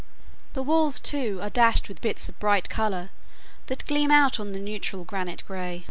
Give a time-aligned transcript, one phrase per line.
[0.53, 3.11] The walls, too, are dashed with bits of bright color
[3.67, 5.79] that gleam out on the neutral granite gray.